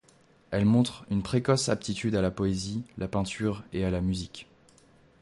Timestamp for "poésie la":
2.31-3.07